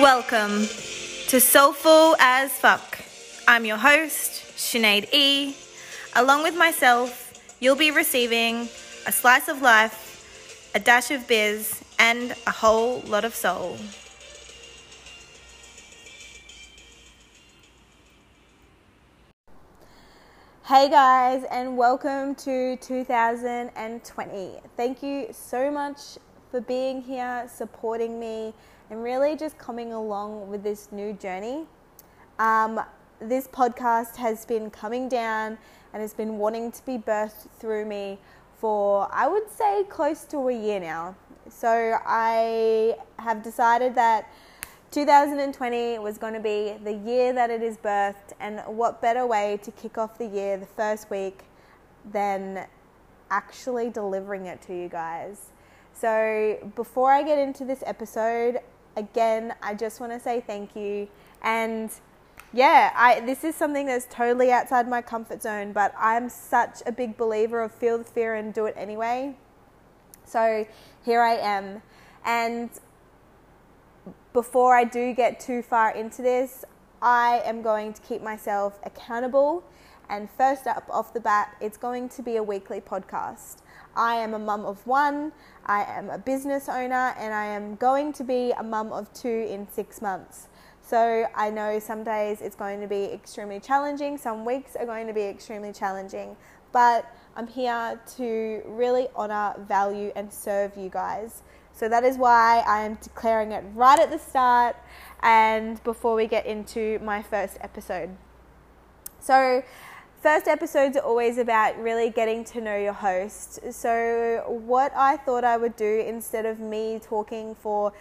[0.00, 0.66] Welcome
[1.28, 3.00] to Soulful as Fuck.
[3.46, 5.54] I'm your host, Sinead E.
[6.16, 8.70] Along with myself, you'll be receiving
[9.06, 13.76] a slice of life, a dash of biz, and a whole lot of soul.
[20.64, 24.60] Hey guys, and welcome to 2020.
[24.78, 26.16] Thank you so much
[26.50, 28.54] for being here, supporting me,
[28.90, 31.64] and really just coming along with this new journey.
[32.38, 32.80] Um,
[33.20, 35.58] this podcast has been coming down
[35.92, 38.18] and has been wanting to be birthed through me
[38.58, 41.14] for, I would say, close to a year now.
[41.48, 44.30] So I have decided that
[44.90, 49.58] 2020 was going to be the year that it is birthed, and what better way
[49.62, 51.44] to kick off the year the first week
[52.12, 52.66] than
[53.30, 55.52] actually delivering it to you guys?
[55.92, 58.60] So, before I get into this episode,
[59.00, 61.08] again, I just want to say thank you.
[61.42, 61.90] And
[62.52, 66.92] yeah, I, this is something that's totally outside my comfort zone, but I'm such a
[66.92, 69.36] big believer of feel the fear and do it anyway.
[70.24, 70.66] So
[71.04, 71.82] here I am.
[72.24, 72.70] And
[74.32, 76.64] before I do get too far into this,
[77.02, 79.64] I am going to keep myself accountable.
[80.10, 83.58] And first up, off the bat, it's going to be a weekly podcast.
[83.94, 85.30] I am a mum of one,
[85.66, 89.46] I am a business owner, and I am going to be a mum of two
[89.48, 90.48] in six months.
[90.82, 95.06] So I know some days it's going to be extremely challenging, some weeks are going
[95.06, 96.36] to be extremely challenging,
[96.72, 101.44] but I'm here to really honor, value, and serve you guys.
[101.72, 104.74] So that is why I am declaring it right at the start
[105.22, 108.10] and before we get into my first episode.
[109.20, 109.62] So,
[110.20, 113.60] first episodes are always about really getting to know your host.
[113.72, 117.92] So, what I thought I would do instead of me talking for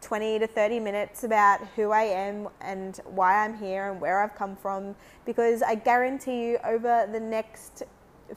[0.00, 4.34] 20 to 30 minutes about who I am and why I'm here and where I've
[4.34, 4.94] come from,
[5.24, 7.84] because I guarantee you over the next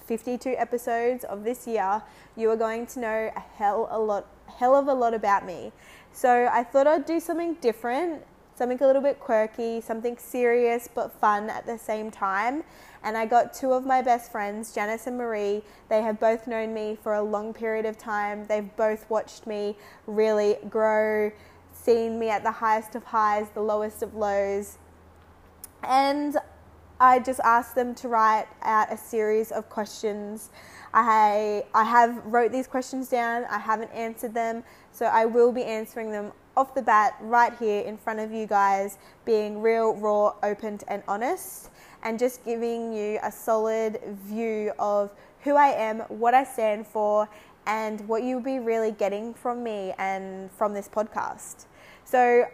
[0.06, 2.02] 52 episodes of this year,
[2.36, 4.28] you are going to know a hell a lot
[4.58, 5.72] hell of a lot about me.
[6.12, 8.24] So I thought I'd do something different,
[8.56, 12.64] something a little bit quirky, something serious but fun at the same time.
[13.06, 15.62] And I got two of my best friends, Janice and Marie.
[15.90, 18.46] They have both known me for a long period of time.
[18.46, 19.78] They've both watched me
[20.08, 21.32] really grow,
[21.72, 24.80] seen me at the highest of highs, the lowest of lows.
[25.84, 26.36] And
[27.00, 30.50] I just asked them to write out a series of questions.
[30.92, 33.46] I I have wrote these questions down.
[33.52, 37.82] I haven't answered them, so I will be answering them off the bat right here
[37.84, 41.70] in front of you guys, being real, raw, open, and honest,
[42.06, 45.12] and just giving you a solid view of
[45.42, 47.28] who I am, what I stand for,
[47.66, 51.66] and what you'll be really getting from me and from this podcast.
[52.06, 52.46] So,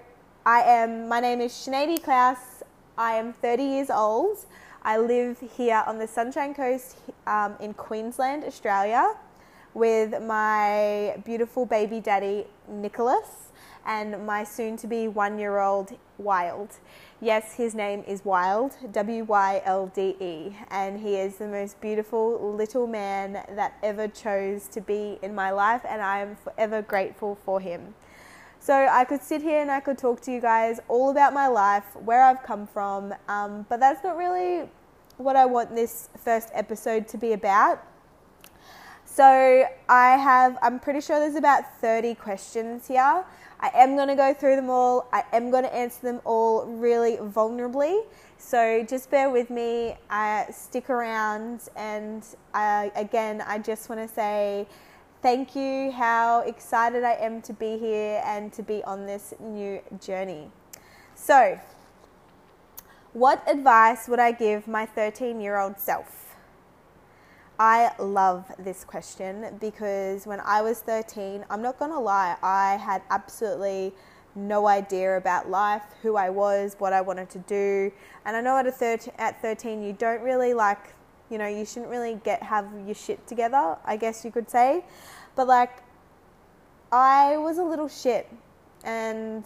[0.45, 1.07] I am.
[1.07, 2.63] My name is Sinead Klaus.
[2.97, 4.45] I am 30 years old.
[4.83, 6.97] I live here on the Sunshine Coast
[7.27, 9.15] um, in Queensland, Australia,
[9.75, 13.50] with my beautiful baby daddy, Nicholas,
[13.85, 16.75] and my soon to be one year old, Wylde.
[17.19, 21.79] Yes, his name is Wylde, W Y L D E, and he is the most
[21.81, 26.81] beautiful little man that ever chose to be in my life, and I am forever
[26.81, 27.93] grateful for him.
[28.59, 31.47] So I could sit here and I could talk to you guys all about my
[31.47, 34.69] life, where I've come from, um, but that's not really
[35.17, 37.83] what I want this first episode to be about.
[39.13, 43.25] So I have, I'm pretty sure there's about 30 questions here.
[43.61, 45.07] I am going to go through them all.
[45.13, 48.03] I am going to answer them all really vulnerably.
[48.37, 54.07] So just bear with me, uh, stick around, and uh, again, I just want to
[54.07, 54.67] say
[55.21, 59.79] Thank you, how excited I am to be here and to be on this new
[60.03, 60.49] journey.
[61.13, 61.59] So,
[63.13, 66.35] what advice would I give my 13 year old self?
[67.61, 73.03] I love this question because when I was 13, I'm not gonna lie, I had
[73.11, 73.93] absolutely
[74.33, 77.91] no idea about life, who I was, what I wanted to do.
[78.25, 80.95] And I know at, a thir- at 13, you don't really like
[81.29, 84.83] you know, you shouldn't really get have your shit together, I guess you could say.
[85.35, 85.83] But like
[86.91, 88.27] I was a little shit
[88.83, 89.45] and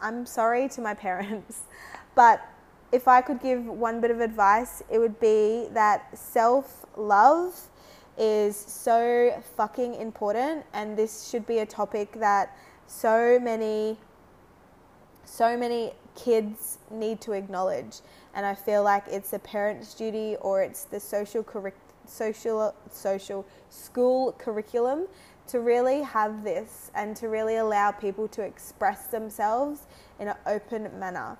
[0.00, 1.62] I'm sorry to my parents.
[2.14, 2.40] But
[2.90, 7.68] if I could give one bit of advice, it would be that self-love
[8.16, 12.56] is so fucking important and this should be a topic that
[12.86, 13.96] so many
[15.24, 18.00] so many kids need to acknowledge
[18.34, 21.76] and I feel like it's a parent's duty or it's the social curric-
[22.06, 25.06] social social school curriculum
[25.46, 29.86] to really have this and to really allow people to express themselves
[30.18, 31.38] in an open manner.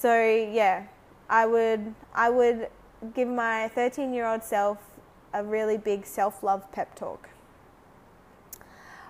[0.00, 0.84] So yeah,
[1.28, 2.68] I would I would
[3.14, 4.78] give my 13 year old self
[5.34, 7.28] a really big self love pep talk.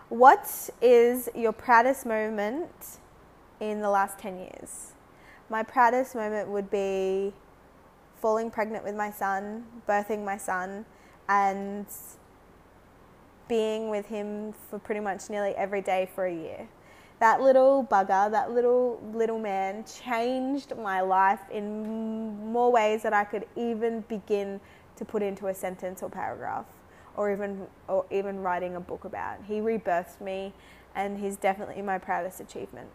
[0.09, 2.99] What is your proudest moment
[3.61, 4.95] in the last 10 years?
[5.49, 7.35] My proudest moment would be
[8.21, 10.87] falling pregnant with my son, birthing my son,
[11.29, 11.87] and
[13.47, 16.69] being with him for pretty much nearly every day for a year.
[17.21, 23.25] That little bugger, that little little man changed my life in more ways that I
[23.25, 24.61] could even begin
[24.97, 26.67] to put into a sentence or paragraph
[27.17, 29.39] or even or even writing a book about.
[29.47, 30.55] He rebirthed me
[30.95, 32.89] and he's definitely my proudest achievement.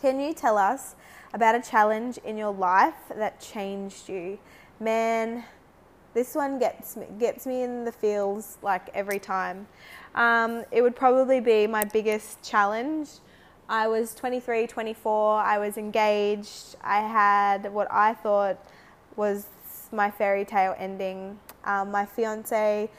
[0.00, 0.96] Can you tell us
[1.32, 4.38] about a challenge in your life that changed you?
[4.80, 5.44] Man,
[6.14, 9.66] this one gets me, gets me in the feels like every time.
[10.14, 13.08] Um, it would probably be my biggest challenge.
[13.68, 18.58] I was 23, 24, I was engaged, I had what I thought
[19.16, 19.46] was
[19.90, 21.38] my fairy tale ending.
[21.64, 22.90] Um, my fiance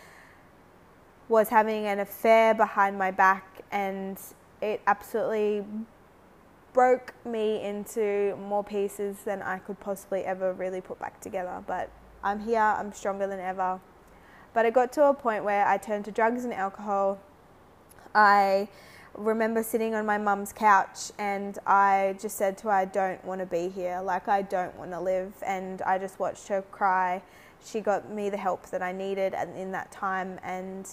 [1.28, 4.20] was having an affair behind my back, and
[4.62, 5.64] it absolutely
[6.74, 11.64] broke me into more pieces than I could possibly ever really put back together.
[11.66, 11.90] But
[12.24, 13.80] I'm here, I'm stronger than ever.
[14.56, 17.20] But it got to a point where I turned to drugs and alcohol.
[18.16, 18.70] I
[19.14, 23.42] remember sitting on my mum's couch and I just said to her, I don't want
[23.42, 24.02] to be here.
[24.02, 25.34] Like, I don't want to live.
[25.46, 27.22] And I just watched her cry.
[27.64, 30.40] She got me the help that I needed in that time.
[30.42, 30.88] And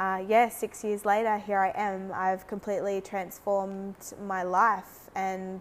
[0.00, 2.10] uh, yeah, six years later, here I am.
[2.14, 5.60] I've completely transformed my life, and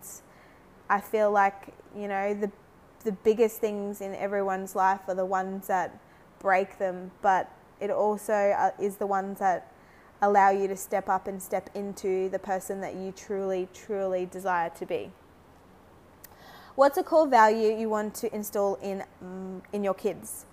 [0.89, 2.50] I feel like you know the
[3.03, 6.00] the biggest things in everyone's life are the ones that
[6.39, 9.71] break them, but it also uh, is the ones that
[10.21, 14.69] allow you to step up and step into the person that you truly, truly desire
[14.71, 15.12] to be.
[16.75, 20.45] What's a core value you want to install in um, in your kids?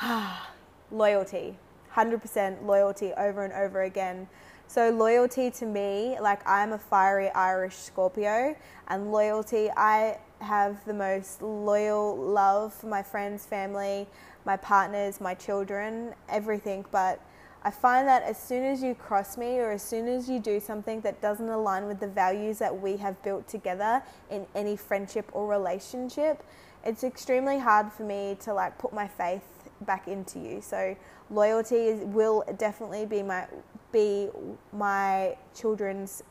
[0.90, 1.56] Loyalty.
[1.96, 4.28] 100% loyalty over and over again.
[4.68, 8.54] So, loyalty to me, like I'm a fiery Irish Scorpio,
[8.88, 14.06] and loyalty, I have the most loyal love for my friends, family,
[14.44, 16.84] my partners, my children, everything.
[16.90, 17.20] But
[17.62, 20.60] I find that as soon as you cross me or as soon as you do
[20.60, 25.28] something that doesn't align with the values that we have built together in any friendship
[25.32, 26.44] or relationship,
[26.84, 29.42] it's extremely hard for me to like put my faith
[29.80, 30.60] back into you.
[30.60, 30.96] So
[31.28, 33.46] loyalty is, will definitely be my
[33.92, 34.28] be
[34.72, 36.22] my children's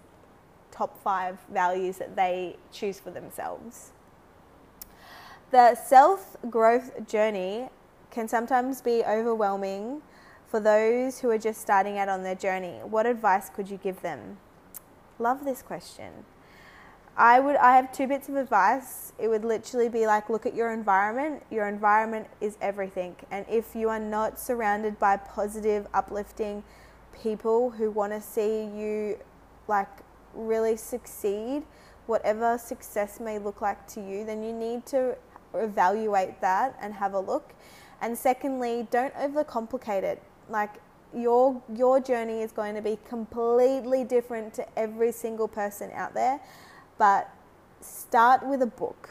[0.72, 3.92] top five values that they choose for themselves.
[5.56, 7.70] The self growth journey
[8.12, 10.02] can sometimes be overwhelming
[10.46, 12.82] for those who are just starting out on their journey.
[12.84, 14.38] What advice could you give them?
[15.18, 16.26] Love this question.
[17.16, 19.14] I would I have two bits of advice.
[19.18, 21.42] It would literally be like look at your environment.
[21.50, 23.16] Your environment is everything.
[23.32, 26.66] And if you are not surrounded by positive, uplifting
[27.24, 29.20] people who want to see you
[29.70, 29.88] like
[30.34, 31.64] really succeed,
[32.08, 35.16] whatever success may look like to you, then you need to
[35.64, 37.54] evaluate that and have a look.
[38.02, 40.22] And secondly, don't overcomplicate it.
[40.50, 40.72] Like
[41.14, 46.42] your your journey is going to be completely different to every single person out there
[46.98, 47.30] but
[47.82, 49.10] start with a book.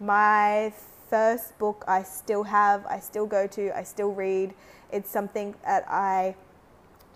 [0.00, 0.72] My
[1.08, 4.54] first book I still have, I still go to, I still read.
[4.92, 6.34] It's something that I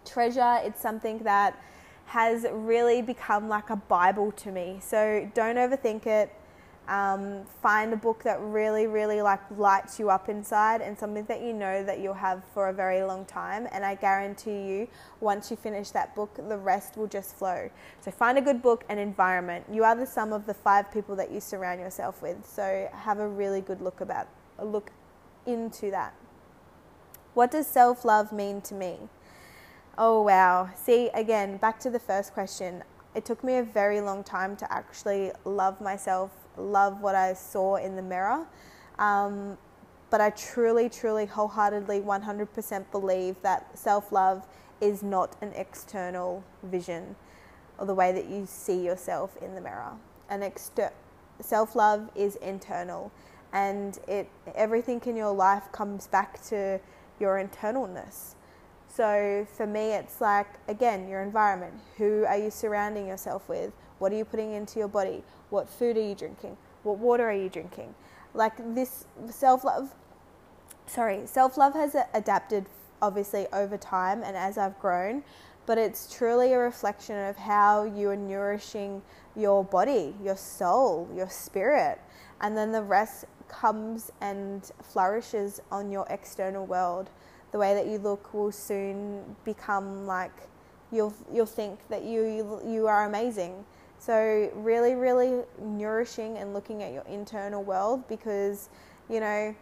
[0.04, 1.58] treasure, it's something that
[2.06, 4.78] has really become like a Bible to me.
[4.82, 6.35] So don't overthink it.
[6.88, 11.40] Um, find a book that really, really like lights you up inside and something that
[11.40, 13.68] you know that you'll have for a very long time.
[13.70, 14.88] And I guarantee you,
[15.20, 17.70] once you finish that book, the rest will just flow.
[18.00, 19.64] So find a good book and environment.
[19.72, 22.44] You are the sum of the five people that you surround yourself with.
[22.44, 24.90] So have a really good look about a look
[25.46, 26.14] into that.
[27.34, 28.98] What does self love mean to me?
[29.96, 30.70] Oh wow.
[30.74, 32.82] See again, back to the first question.
[33.14, 37.76] It took me a very long time to actually love myself love what I saw
[37.76, 38.47] in the mirror.
[38.99, 39.59] Um,
[40.11, 44.47] but I truly, truly, wholeheartedly, 100% believe that self love
[44.80, 47.16] is not an external vision
[47.78, 49.92] or the way that you see yourself in the mirror.
[50.28, 50.92] An exter-
[51.40, 53.11] self love is internal,
[53.52, 56.78] and it everything in your life comes back to
[57.18, 58.35] your internalness.
[58.94, 61.75] So for me, it's like again your environment.
[61.96, 63.72] Who are you surrounding yourself with?
[63.99, 65.22] What are you putting into your body?
[65.49, 66.58] What food are you drinking?
[66.82, 67.94] What water are you drinking?
[68.34, 69.94] Like this self love,
[70.87, 72.66] sorry, self love has adapted
[73.00, 75.25] obviously over time and as I've grown,
[75.64, 79.00] but it's truly a reflection of how you are nourishing
[79.34, 81.99] your body, your soul, your spirit,
[82.42, 87.08] and then the rest comes and flourishes on your external world.
[87.52, 90.32] The way that you look will soon become like
[90.90, 93.64] you'll you'll think that you you, are amazing.
[93.99, 98.68] So really, really nourishing and looking at your internal world because
[99.09, 99.54] you know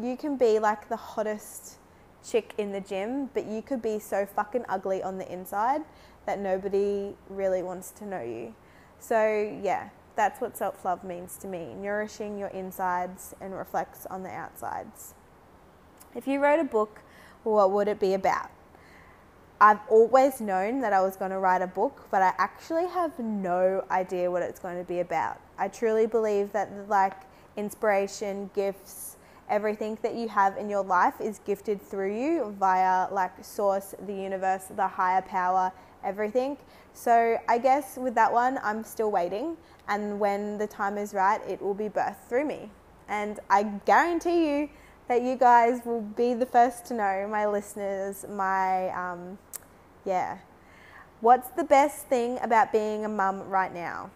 [0.00, 1.78] you can be like the hottest
[2.24, 5.82] chick in the gym, but you could be so fucking ugly on the inside
[6.26, 8.54] that nobody really wants to know you.
[8.98, 14.22] So, yeah, that's what self love means to me nourishing your insides and reflects on
[14.22, 15.14] the outsides.
[16.14, 17.02] If you wrote a book,
[17.44, 18.50] what would it be about?
[19.60, 23.16] I've always known that I was going to write a book, but I actually have
[23.18, 25.40] no idea what it's going to be about.
[25.56, 27.14] I truly believe that, like,
[27.56, 29.16] inspiration, gifts,
[29.48, 34.14] everything that you have in your life is gifted through you via like source, the
[34.14, 35.70] universe, the higher power,
[36.02, 36.56] everything.
[36.94, 39.56] So I guess with that one, I'm still waiting.
[39.88, 42.70] And when the time is right, it will be birthed through me.
[43.08, 44.70] And I guarantee you
[45.08, 49.38] that you guys will be the first to know, my listeners, my, um,
[50.04, 50.38] yeah.
[51.20, 54.10] What's the best thing about being a mum right now?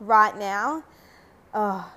[0.00, 0.84] Right now,
[1.52, 1.92] oh,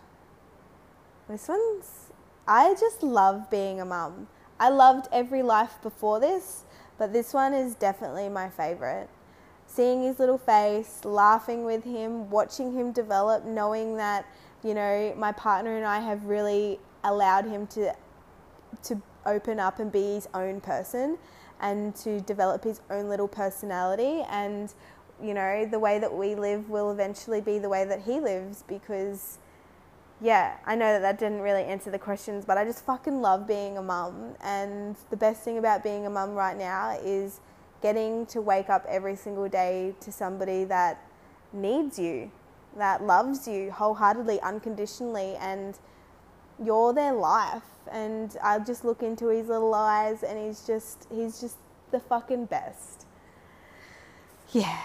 [1.27, 2.11] this one's,
[2.47, 4.27] I just love being a mum.
[4.59, 6.63] I loved every life before this,
[6.97, 9.09] but this one is definitely my favorite.
[9.67, 14.25] Seeing his little face, laughing with him, watching him develop, knowing that,
[14.67, 17.93] you know, my partner and I have really allowed him to
[18.83, 21.17] to open up and be his own person
[21.59, 24.73] and to develop his own little personality and
[25.21, 28.63] you know the way that we live will eventually be the way that he lives
[28.67, 29.39] because
[30.19, 33.47] yeah, I know that that didn't really answer the questions, but I just fucking love
[33.47, 34.35] being a mum.
[34.41, 37.39] And the best thing about being a mum right now is
[37.83, 41.05] getting to wake up every single day to somebody that
[41.53, 42.31] needs you,
[42.77, 45.77] that loves you wholeheartedly, unconditionally, and
[46.63, 47.63] you're their life.
[47.91, 51.57] And I just look into his little eyes, and he's just, he's just
[51.91, 53.05] the fucking best.
[54.51, 54.81] Yeah.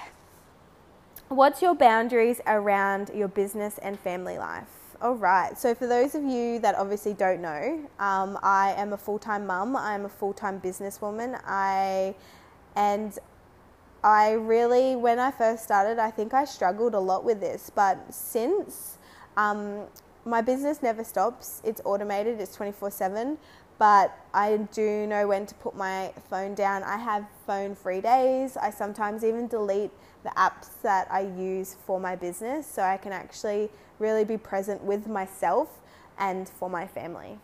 [1.28, 4.96] What's your boundaries around your business and family life?
[5.00, 5.58] All right.
[5.58, 9.46] So, for those of you that obviously don't know, um, I am a full time
[9.46, 9.74] mum.
[9.74, 11.40] I am a full time businesswoman.
[11.44, 12.14] I
[12.76, 13.18] and
[14.04, 17.70] I really, when I first started, I think I struggled a lot with this.
[17.70, 18.98] But since
[19.36, 19.84] um,
[20.24, 22.40] my business never stops, it's automated.
[22.40, 23.38] It's twenty four seven.
[23.78, 26.82] But I do know when to put my phone down.
[26.82, 28.56] I have phone free days.
[28.56, 29.90] I sometimes even delete
[30.22, 34.82] the apps that I use for my business so I can actually really be present
[34.84, 35.68] with myself
[36.18, 37.38] and for my family.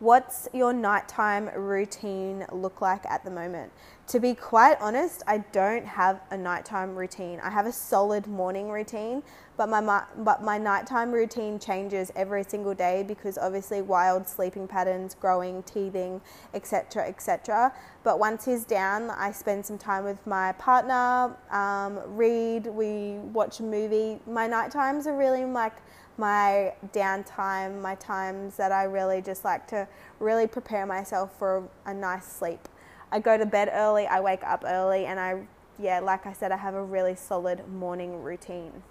[0.00, 3.72] What's your nighttime routine look like at the moment?
[4.06, 7.40] To be quite honest, I don't have a nighttime routine.
[7.42, 9.24] I have a solid morning routine,
[9.56, 15.16] but my but my nighttime routine changes every single day because obviously wild sleeping patterns,
[15.16, 16.20] growing, teething,
[16.54, 17.74] etc., etc.
[18.04, 23.58] But once he's down, I spend some time with my partner, um, read, we watch
[23.58, 24.20] a movie.
[24.28, 25.74] My night times are really like
[26.18, 29.86] my downtime, my times that I really just like to
[30.18, 32.68] really prepare myself for a, nice sleep.
[33.10, 35.46] I go to bed early, I wake up early, and I,
[35.78, 38.82] yeah, like I said, I have a really solid morning routine.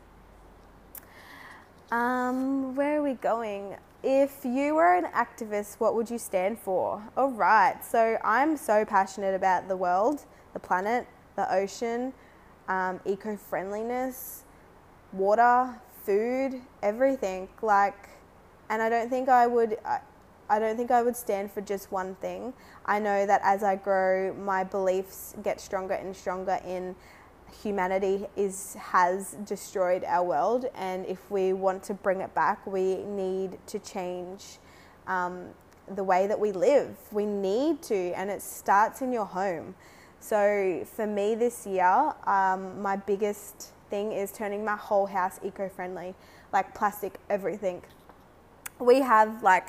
[1.91, 3.75] Um, where are we going?
[4.03, 7.03] If you were an activist, what would you stand for?
[7.15, 12.13] All right, so I'm so passionate about the world, the planet, the ocean,
[12.67, 14.43] um, eco friendliness,
[15.13, 17.49] water, food, everything.
[17.61, 18.07] Like,
[18.69, 19.77] and I don't think I would.
[19.85, 19.99] I,
[20.49, 22.53] I don't think I would stand for just one thing.
[22.85, 26.95] I know that as I grow, my beliefs get stronger and stronger in
[27.61, 33.03] humanity is has destroyed our world, and if we want to bring it back, we
[33.03, 34.59] need to change
[35.07, 35.47] um,
[35.95, 36.95] the way that we live.
[37.11, 39.75] We need to, and it starts in your home.
[40.19, 45.69] So for me this year, um, my biggest thing is turning my whole house eco
[45.69, 46.15] friendly,
[46.53, 47.81] like plastic, everything.
[48.79, 49.67] We have like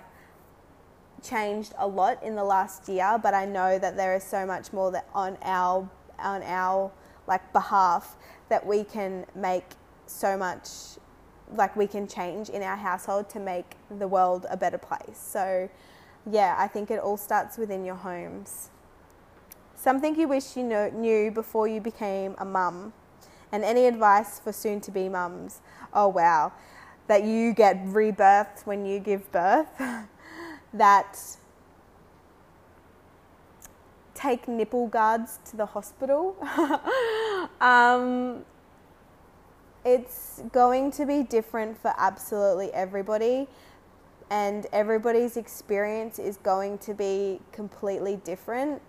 [1.22, 4.72] changed a lot in the last year, but I know that there is so much
[4.72, 6.90] more that on our on our
[7.26, 8.16] like behalf
[8.48, 9.64] that we can make
[10.06, 10.68] so much
[11.54, 15.18] like we can change in our household to make the world a better place.
[15.18, 15.68] So
[16.30, 18.70] yeah, I think it all starts within your homes.
[19.74, 22.92] Something you wish you know, knew before you became a mum.
[23.52, 25.60] And any advice for soon to be mums?
[25.92, 26.52] Oh, wow.
[27.06, 29.68] That you get rebirthed when you give birth.
[30.74, 31.18] that
[34.18, 36.36] take nipple guards to the hospital.
[37.60, 38.44] um,
[39.84, 43.46] it's going to be different for absolutely everybody,
[44.28, 48.82] and everybody's experience is going to be completely different.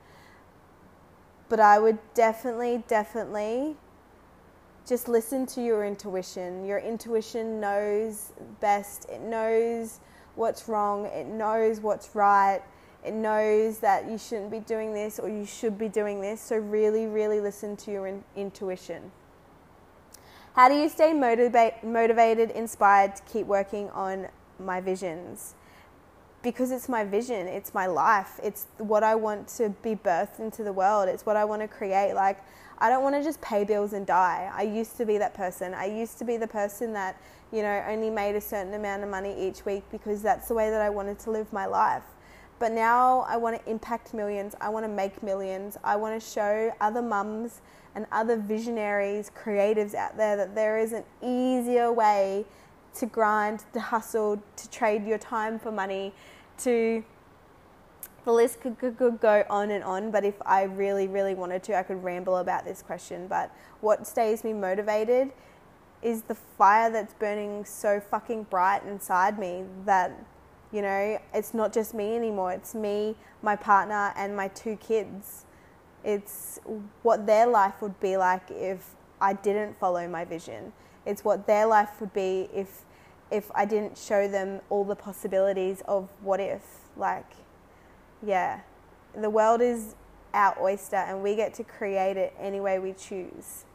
[1.47, 3.77] But I would definitely, definitely
[4.89, 6.65] just listen to your intuition.
[6.65, 9.99] Your intuition knows best, it knows
[10.35, 12.61] what's wrong, it knows what's right
[13.03, 16.41] it knows that you shouldn't be doing this or you should be doing this.
[16.41, 19.11] So, really, really listen to your in- intuition.
[20.53, 24.27] How do you stay motiva- motivated, inspired to keep working on
[24.59, 25.55] my visions?
[26.41, 30.63] Because it's my vision, it's my life, it's what I want to be birthed into
[30.63, 32.13] the world, it's what I want to create.
[32.13, 32.43] Like,
[32.79, 34.49] I don't want to just pay bills and die.
[34.53, 35.73] I used to be that person.
[35.73, 37.17] I used to be the person that,
[37.51, 40.69] you know, only made a certain amount of money each week because that's the way
[40.69, 42.03] that I wanted to live my life.
[42.57, 44.55] But now I want to impact millions.
[44.59, 45.77] I want to make millions.
[45.83, 47.61] I want to show other mums
[47.95, 52.45] and other visionaries, creatives out there that there is an easier way
[52.95, 56.13] to grind, to hustle, to trade your time for money,
[56.59, 57.03] to
[58.25, 61.63] the list could, could, could, go on and on, but if I really, really wanted
[61.63, 63.27] to, I could ramble about this question.
[63.27, 65.31] But what stays me motivated
[66.01, 70.11] is the fire that's burning so fucking bright inside me that
[70.71, 72.51] you know, it's not just me anymore.
[72.51, 75.45] It's me, my partner, and my two kids.
[76.03, 76.59] It's
[77.01, 80.71] what their life would be like if I didn't follow my vision.
[81.05, 82.85] It's what their life would be if
[83.31, 86.63] if I didn't show them all the possibilities of what if.
[86.97, 87.31] Like,
[88.25, 88.61] yeah,
[89.15, 89.95] the world is
[90.33, 93.65] our oyster, and we get to create it any way we choose.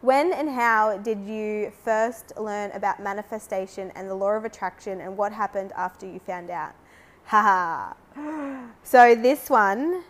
[0.00, 5.16] When and how did you first learn about manifestation and the law of attraction and
[5.16, 6.74] what happened after you found out?
[7.26, 7.94] Haha.
[8.82, 10.02] so this one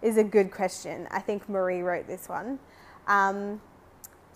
[0.00, 1.06] is a good question.
[1.10, 2.58] I think Marie wrote this one.
[3.06, 3.60] Um,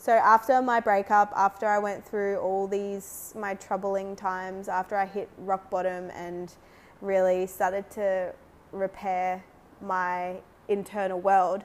[0.04, 5.06] so after my breakup, after I went through all these my troubling times, after I
[5.06, 6.52] hit rock bottom and
[7.00, 8.34] really started to
[8.70, 9.42] repair
[9.80, 11.64] my internal world,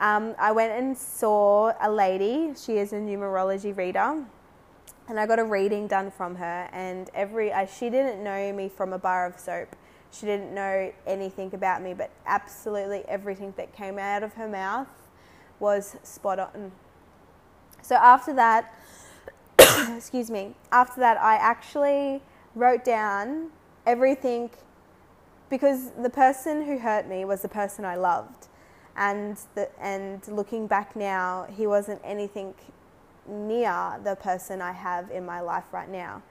[0.00, 2.54] um, I went and saw a lady.
[2.56, 4.24] She is a numerology reader,
[5.08, 6.68] and I got a reading done from her.
[6.72, 9.76] And every she didn't know me from a bar of soap.
[10.10, 14.88] She didn't know anything about me, but absolutely everything that came out of her mouth
[15.60, 16.72] was spot on.
[17.86, 18.74] So after that,
[19.96, 22.20] excuse me, after that, I actually
[22.56, 23.50] wrote down
[23.86, 24.50] everything
[25.50, 28.48] because the person who hurt me was the person I loved.
[28.96, 32.54] And the, and looking back now, he wasn't anything
[33.28, 36.24] near the person I have in my life right now.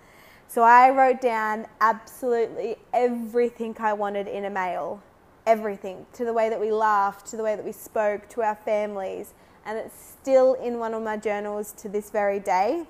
[0.50, 5.02] So I wrote down absolutely everything I wanted in a male,
[5.48, 8.56] everything, to the way that we laughed, to the way that we spoke, to our
[8.56, 9.34] families,
[9.66, 12.86] and it's still in one of my journals to this very day.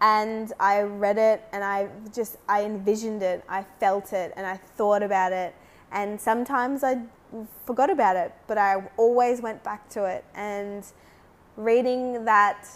[0.00, 4.56] And I read it and I just I envisioned it, I felt it, and I
[4.56, 5.54] thought about it.
[5.90, 7.02] And sometimes I
[7.64, 10.24] forgot about it, but I always went back to it.
[10.34, 10.84] And
[11.56, 12.68] reading that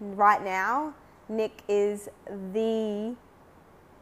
[0.00, 0.94] right now,
[1.28, 2.08] Nick is
[2.52, 3.16] the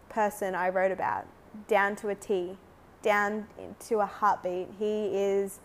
[0.09, 1.27] person I wrote about,
[1.69, 2.57] down to a T,
[3.03, 3.47] down
[3.89, 4.69] to a heartbeat.
[4.79, 5.61] He is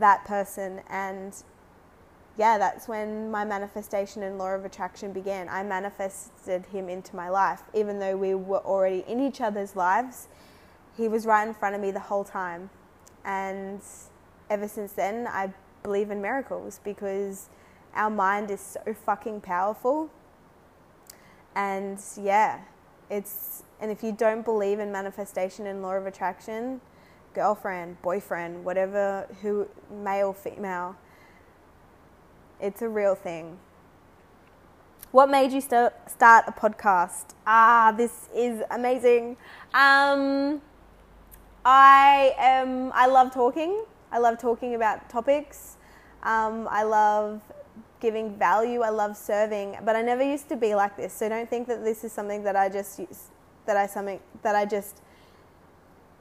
[0.00, 0.80] that person.
[0.88, 1.34] And
[2.36, 5.48] yeah, that's when my manifestation and law of attraction began.
[5.48, 10.28] I manifested him into my life, even though we were already in each other's lives.
[10.96, 12.70] He was right in front of me the whole time.
[13.24, 13.80] And
[14.48, 17.48] ever since then, I believe in miracles because
[17.94, 20.10] our mind is so fucking powerful.
[21.54, 22.60] And yeah,
[23.10, 26.80] it's, and if you don't believe in manifestation and law of attraction,
[27.34, 30.96] girlfriend, boyfriend, whatever, who, male, female,
[32.60, 33.58] it's a real thing.
[35.10, 37.34] What made you start, start a podcast?
[37.46, 39.36] Ah, this is amazing.
[39.72, 40.60] Um,
[41.64, 42.92] I am.
[42.94, 43.84] I love talking.
[44.12, 45.76] I love talking about topics.
[46.22, 47.40] Um, I love
[48.00, 48.82] giving value.
[48.82, 49.76] I love serving.
[49.84, 51.12] But I never used to be like this.
[51.14, 53.30] So don't think that this is something that I just use,
[53.66, 55.00] that I something that I just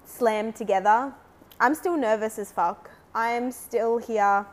[0.07, 1.13] slammed together.
[1.59, 2.89] I'm still nervous as fuck.
[3.13, 4.45] I'm still here.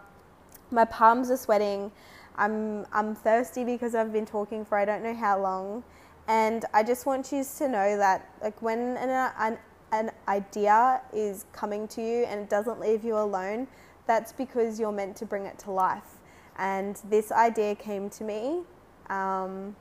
[0.71, 1.91] My palms are sweating.
[2.37, 5.85] I'm I'm thirsty because I've been talking for I don't know how long.
[6.27, 9.59] And I just want you to know that like when an, an
[9.93, 13.69] an idea is coming to you and it doesn't leave you alone,
[14.07, 16.19] that's because you're meant to bring it to life.
[16.59, 18.63] And this idea came to me,
[19.09, 19.77] um,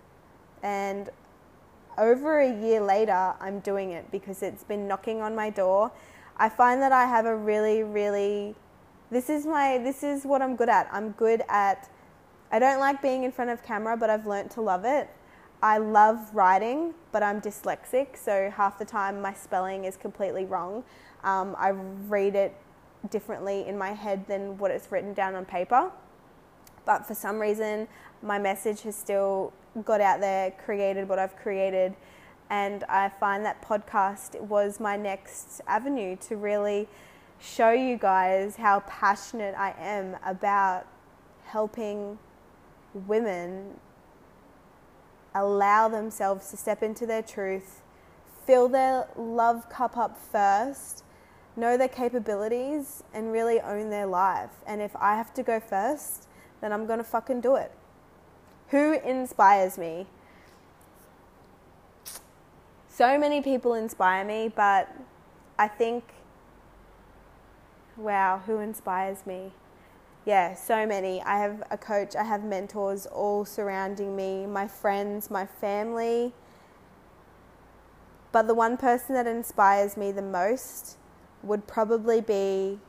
[0.62, 1.10] and
[1.98, 5.92] over a year later, I'm doing it because it's been knocking on my door.
[6.38, 8.56] I find that I have a really, really,
[9.12, 10.90] this is my, this is what I'm good at.
[10.92, 11.90] I'm good at,
[12.52, 15.10] I don't like being in front of camera, but I've learned to love it.
[15.62, 20.84] I love writing, but I'm dyslexic, so half the time my spelling is completely wrong.
[21.24, 22.54] Um, I read it
[23.10, 25.90] differently in my head than what it's written down on paper.
[26.86, 27.88] But for some reason,
[28.24, 31.94] my message has still got out there, created what I've created.
[32.50, 36.88] And I find that podcast was my next avenue to really
[37.40, 40.88] show you guys how passionate I am about
[41.46, 42.18] helping
[42.94, 43.80] women
[45.36, 47.82] allow themselves to step into their truth,
[48.46, 51.04] fill their love cup up first,
[51.56, 54.52] know their capabilities, and really own their life.
[54.66, 56.28] And if I have to go first,
[56.62, 57.72] then I'm to fucking do it.
[58.70, 60.08] Who inspires me?
[62.90, 64.88] So many people inspire me, but
[65.58, 66.04] I think,
[67.98, 69.52] wow, who inspires me?
[70.26, 71.22] Yeah, so many.
[71.22, 76.34] I have a coach, I have mentors all surrounding me, my friends, my family.
[78.32, 80.98] But the one person that inspires me the most
[81.44, 82.80] would probably be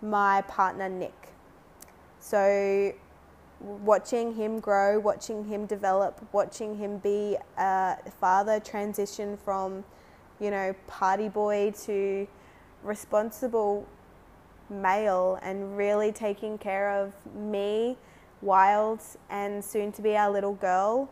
[0.00, 1.34] my partner, Nick.
[2.20, 2.92] So
[3.62, 9.84] watching him grow, watching him develop, watching him be a father, transition from,
[10.40, 12.26] you know, party boy to
[12.82, 13.86] responsible
[14.68, 17.96] male and really taking care of me,
[18.40, 21.08] Wylde, and soon to be our little girl.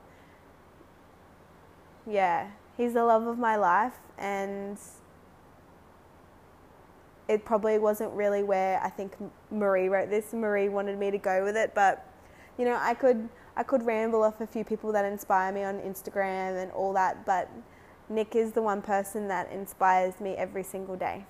[2.06, 4.76] Yeah, he's the love of my life, and
[7.28, 9.12] it probably wasn't really where I think
[9.52, 10.32] Marie wrote this.
[10.32, 12.09] Marie wanted me to go with it, but
[12.60, 15.78] you know, I could I could ramble off a few people that inspire me on
[15.78, 17.48] Instagram and all that, but
[18.10, 21.24] Nick is the one person that inspires me every single day.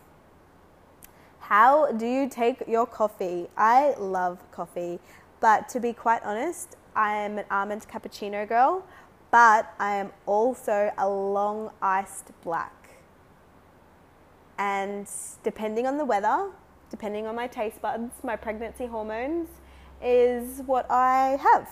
[1.39, 3.49] How do you take your coffee?
[3.57, 4.99] I love coffee,
[5.39, 8.85] but to be quite honest, I am an almond cappuccino girl,
[9.31, 12.91] but I am also a long iced black.
[14.59, 15.09] And
[15.45, 16.51] depending on the weather,
[16.91, 19.49] depending on my taste buds, my pregnancy hormones,
[20.03, 21.69] is what I have.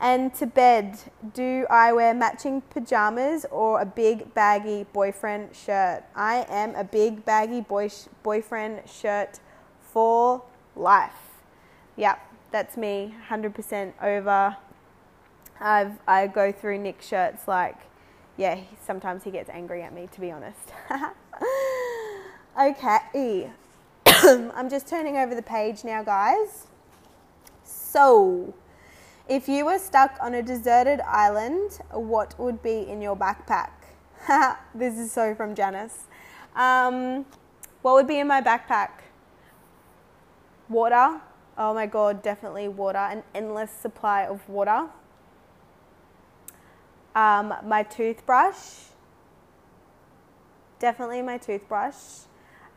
[0.00, 0.98] And to bed,
[1.32, 6.02] do I wear matching pajamas or a big baggy boyfriend shirt?
[6.14, 7.90] I am a big baggy boy
[8.22, 9.40] boyfriend shirt
[9.80, 10.42] for
[10.76, 11.42] life.
[11.96, 12.18] Yep,
[12.50, 14.56] that's me, 100% over.
[15.60, 17.76] I've, I go through Nick shirts like,
[18.36, 20.72] yeah, sometimes he gets angry at me, to be honest.
[22.60, 23.50] okay.
[24.54, 26.66] I'm just turning over the page now, guys.
[27.62, 28.54] So,
[29.28, 33.72] if you were stuck on a deserted island, what would be in your backpack?
[34.74, 36.04] this is so from Janice.
[36.56, 37.26] Um,
[37.82, 38.90] what would be in my backpack?
[40.70, 41.20] Water.
[41.58, 42.98] Oh my god, definitely water.
[42.98, 44.86] An endless supply of water.
[47.14, 48.84] Um, my toothbrush.
[50.78, 52.24] Definitely my toothbrush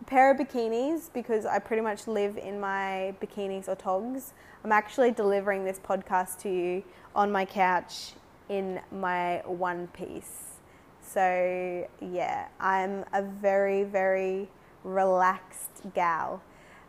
[0.07, 4.33] pair of bikinis because I pretty much live in my bikinis or togs.
[4.63, 8.13] I'm actually delivering this podcast to you on my couch
[8.47, 10.59] in my one piece.
[11.01, 14.47] So, yeah, I'm a very, very
[14.85, 16.41] relaxed gal.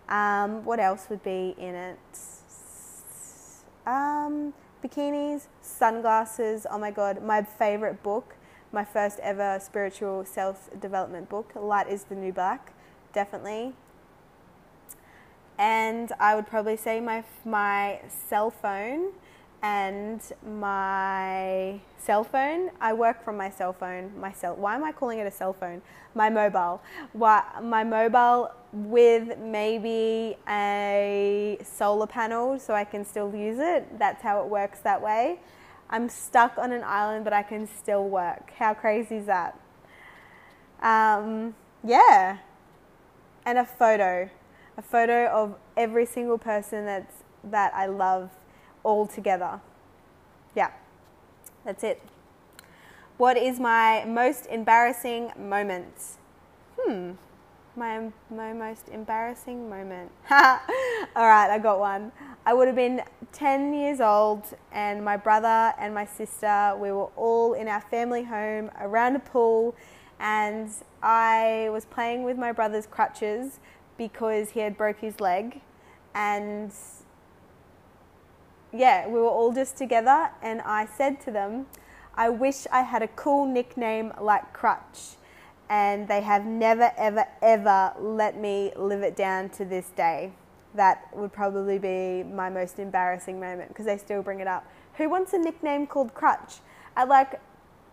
[0.08, 1.98] Um, what else would be in it?
[3.84, 6.68] Um, bikinis, sunglasses.
[6.70, 8.36] Oh my god, my favorite book,
[8.70, 12.74] my first ever spiritual self development book, Light is the New Black
[13.18, 13.72] definitely.
[15.58, 19.10] And I would probably say my my cell phone
[19.60, 22.70] and my cell phone.
[22.80, 24.12] I work from my cell phone.
[24.20, 24.54] My cell.
[24.54, 25.82] Why am I calling it a cell phone?
[26.14, 26.80] My mobile.
[27.12, 33.98] Why, my mobile with maybe a solar panel so I can still use it.
[33.98, 35.40] That's how it works that way.
[35.90, 38.52] I'm stuck on an island, but I can still work.
[38.58, 39.58] How crazy is that?
[40.80, 42.38] Um, yeah
[43.48, 44.28] and a photo,
[44.76, 48.28] a photo of every single person that's that I love
[48.84, 49.62] all together.
[50.54, 50.70] Yeah,
[51.64, 52.02] that's it.
[53.16, 55.94] What is my most embarrassing moment?
[56.78, 57.12] Hmm,
[57.74, 60.12] my, my most embarrassing moment.
[60.30, 60.58] all
[61.16, 62.12] right, I got one.
[62.44, 63.00] I would have been
[63.32, 68.24] 10 years old, and my brother and my sister, we were all in our family
[68.24, 69.74] home around a pool
[70.20, 70.70] and
[71.02, 73.60] I was playing with my brother's crutches
[73.96, 75.60] because he had broke his leg
[76.14, 76.72] and
[78.72, 81.66] yeah, we were all just together and I said to them,
[82.18, 85.14] I wish I had a cool nickname like Crutch,
[85.70, 90.32] and they have never, ever, ever let me live it down to this day.
[90.74, 94.66] That would probably be my most embarrassing moment because they still bring it up.
[94.94, 96.56] Who wants a nickname called Crutch?
[96.96, 97.40] At like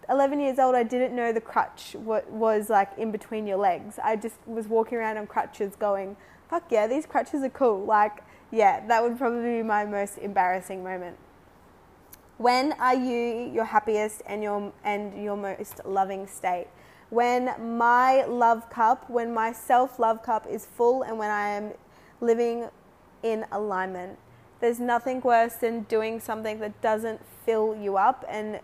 [0.10, 4.00] 11 years old, I didn't know the crutch was like in between your legs.
[4.04, 6.18] I just was walking around on crutches going,
[6.50, 7.84] fuck yeah, these crutches are cool.
[7.86, 11.18] Like, yeah, that would probably be my most embarrassing moment.
[12.38, 16.68] When are you your happiest and your, and your most loving state?
[17.10, 21.72] When my love cup, when my self love cup is full and when I am
[22.20, 22.70] living
[23.24, 24.20] in alignment.
[24.60, 28.60] There's nothing worse than doing something that doesn't fill you up and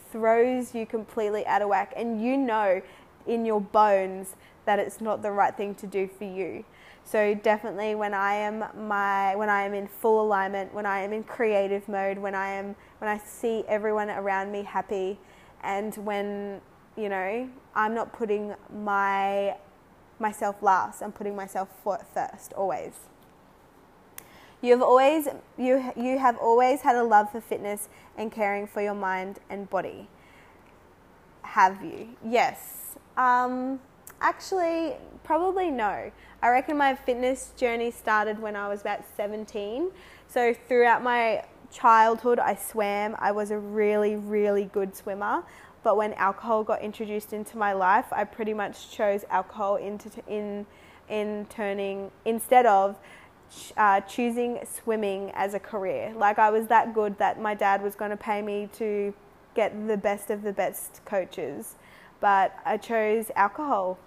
[0.00, 2.82] throws you completely out of whack, and you know
[3.26, 6.64] in your bones that it's not the right thing to do for you.
[7.04, 11.12] So definitely when I am my when I am in full alignment, when I am
[11.12, 15.18] in creative mode, when I am when I see everyone around me happy
[15.62, 16.60] and when
[16.96, 19.56] you know, I'm not putting my
[20.18, 22.92] myself last, I'm putting myself first always.
[24.64, 28.94] You've always you you have always had a love for fitness and caring for your
[28.94, 30.08] mind and body.
[31.42, 32.16] Have you?
[32.26, 32.96] Yes.
[33.18, 33.78] Um,
[34.22, 36.10] actually, probably no.
[36.40, 39.90] I reckon my fitness journey started when I was about 17.
[40.28, 43.16] So throughout my childhood, I swam.
[43.18, 45.44] I was a really, really good swimmer.
[45.82, 50.64] But when alcohol got introduced into my life, I pretty much chose alcohol into in
[51.08, 52.96] in turning instead of
[53.76, 56.12] uh, choosing swimming as a career.
[56.16, 59.14] Like I was that good that my dad was going to pay me to
[59.54, 61.76] get the best of the best coaches,
[62.20, 63.98] but I chose alcohol.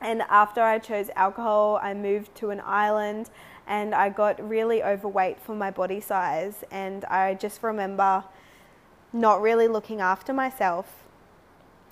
[0.00, 3.30] And after I chose alcohol, I moved to an island
[3.66, 6.64] and I got really overweight for my body size.
[6.70, 8.24] And I just remember
[9.12, 11.00] not really looking after myself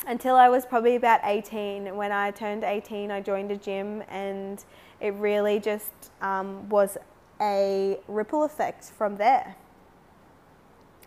[0.06, 1.96] until I was probably about 18.
[1.96, 4.64] When I turned 18, I joined a gym and
[5.00, 6.96] it really just um, was
[7.40, 9.56] a ripple effect from there.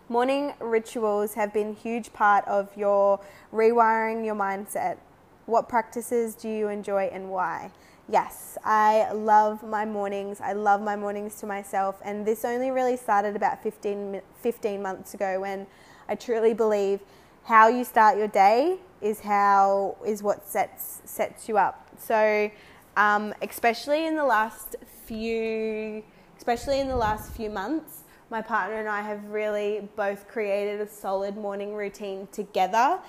[0.10, 3.20] Morning rituals have been a huge part of your
[3.54, 4.98] rewiring your mindset.
[5.46, 7.72] What practices do you enjoy and why?
[8.10, 10.42] Yes, I love my mornings.
[10.42, 11.96] I love my mornings to myself.
[12.04, 15.66] And this only really started about 15, 15 months ago when
[16.10, 17.00] I truly believe
[17.44, 21.90] how you start your day is how is what sets sets you up.
[21.98, 22.52] So
[22.98, 24.76] um, especially in the last
[25.06, 26.04] few,
[26.38, 30.88] especially in the last few months, my partner and I have really both created a
[30.88, 33.00] solid morning routine together.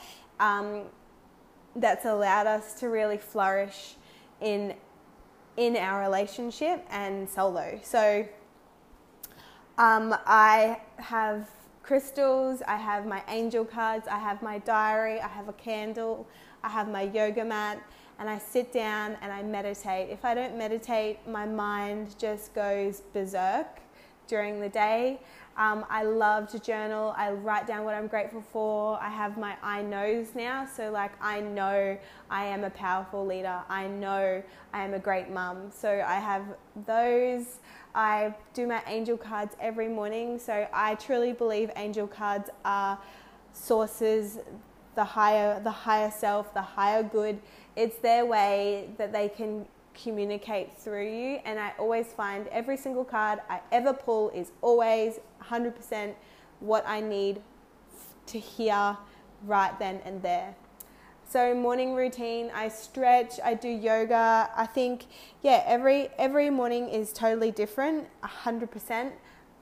[0.40, 0.82] Um,
[1.76, 3.94] that's allowed us to really flourish
[4.40, 4.74] in
[5.56, 7.78] in our relationship and solo.
[7.82, 8.26] So
[9.76, 11.48] um, I have
[11.82, 16.26] crystals, I have my angel cards, I have my diary, I have a candle,
[16.62, 17.82] I have my yoga mat,
[18.18, 20.10] and I sit down and I meditate.
[20.10, 23.80] If I don't meditate, my mind just goes berserk
[24.28, 25.20] during the day.
[25.56, 27.14] Um, I love to journal.
[27.16, 28.98] I write down what I'm grateful for.
[29.02, 30.66] I have my I knows now.
[30.66, 31.98] So, like, I know
[32.30, 33.60] I am a powerful leader.
[33.68, 34.42] I know
[34.72, 35.70] I am a great mum.
[35.70, 36.44] So, I have
[36.86, 37.58] those.
[37.94, 40.38] I do my angel cards every morning.
[40.38, 42.98] So, I truly believe angel cards are
[43.52, 44.38] sources,
[44.94, 47.38] the higher, the higher self, the higher good
[47.76, 51.40] it's their way that they can communicate through you.
[51.44, 56.14] And I always find every single card I ever pull is always 100%
[56.60, 57.40] what I need
[58.26, 58.96] to hear
[59.44, 60.54] right then and there.
[61.32, 64.50] So morning routine, I stretch, I do yoga.
[64.54, 65.06] I think
[65.40, 69.12] yeah, every every morning is totally different, 100%,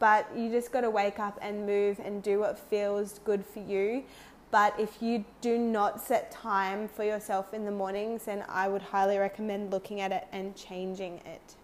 [0.01, 3.61] but you just got to wake up and move and do what feels good for
[3.61, 4.03] you.
[4.51, 8.83] But if you do not set time for yourself in the mornings, then I would
[8.83, 11.55] highly recommend looking at it and changing it.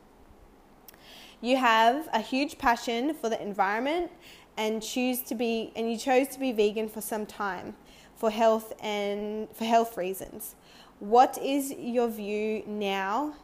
[1.40, 4.12] You have a huge passion for the environment
[4.56, 7.74] and choose to be and you chose to be vegan for some time
[8.16, 10.54] for health and for health reasons.
[10.98, 13.34] What is your view now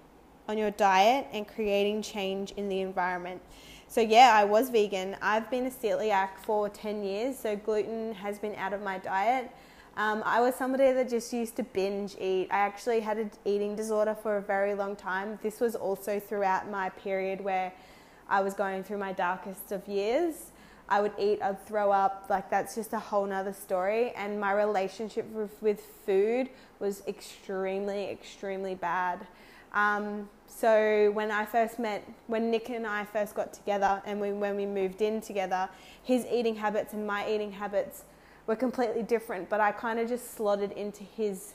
[0.49, 3.43] on your diet and creating change in the environment?
[3.89, 5.17] So, yeah, I was vegan.
[5.21, 9.51] I've been a celiac for 10 years, so gluten has been out of my diet.
[9.99, 12.49] Um, I was somebody that just used to binge eat.
[12.51, 15.39] I actually had an eating disorder for a very long time.
[15.43, 17.71] This was also throughout my period where
[18.31, 20.52] I was going through my darkest of years.
[20.93, 24.11] I would eat, I'd throw up, like that's just a whole nother story.
[24.15, 26.51] And my relationship with, food
[26.81, 29.27] was extremely, extremely bad.
[29.73, 34.33] Um, so when I first met, when Nick and I first got together and we,
[34.33, 35.67] when we moved in together,
[36.03, 38.05] his eating habits and my eating habits
[38.47, 41.55] were completely different, but I kind of just slotted into his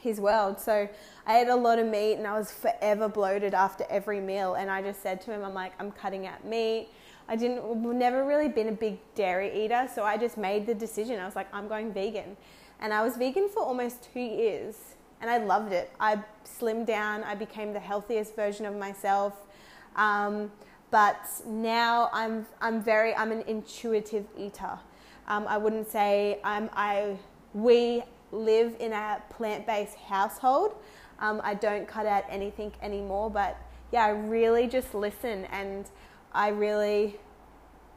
[0.00, 0.60] his world.
[0.60, 0.88] So
[1.26, 4.54] I ate a lot of meat and I was forever bloated after every meal.
[4.54, 6.88] And I just said to him, I'm like, I'm cutting out meat.
[7.28, 9.88] I didn't, never really been a big dairy eater.
[9.94, 11.20] So I just made the decision.
[11.20, 12.36] I was like, I'm going vegan.
[12.80, 14.76] And I was vegan for almost two years
[15.20, 15.90] and I loved it.
[16.00, 19.34] I slimmed down, I became the healthiest version of myself.
[19.96, 20.50] Um,
[20.90, 24.78] but now I'm, I'm very, I'm an intuitive eater.
[25.26, 27.18] Um, I wouldn't say I'm, I,
[27.52, 30.76] we live in a plant based household.
[31.18, 33.58] Um, I don't cut out anything anymore, but
[33.92, 35.90] yeah, I really just listen and
[36.32, 37.18] I really,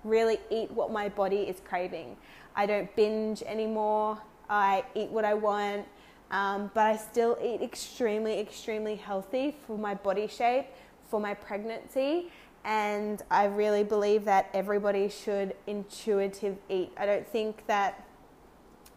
[0.03, 2.17] really eat what my body is craving.
[2.55, 4.17] I don't binge anymore.
[4.49, 5.85] I eat what I want,
[6.31, 10.65] um, but I still eat extremely, extremely healthy for my body shape,
[11.09, 12.31] for my pregnancy,
[12.65, 16.91] and I really believe that everybody should intuitive eat.
[16.97, 18.05] I don't think that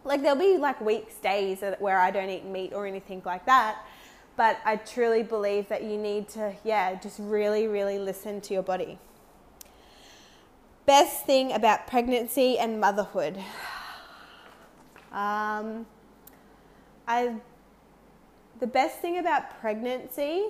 [0.05, 3.85] like there'll be like weeks, days where I don't eat meat or anything like that,
[4.37, 8.63] but I truly believe that you need to, yeah, just really, really listen to your
[8.63, 8.99] body.
[10.87, 13.39] Best thing about pregnancy and motherhood.
[15.13, 15.87] Um,
[17.09, 17.37] I,
[18.61, 20.49] the best thing about pregnancy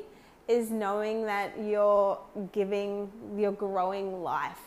[0.48, 2.18] is knowing that you're
[2.50, 4.58] giving, you're growing life.